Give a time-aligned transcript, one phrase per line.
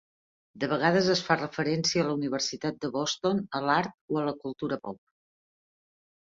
[0.61, 4.35] De vegades es fa referència a la Universitat de Boston a l"art o a la
[4.41, 5.01] cultura pop.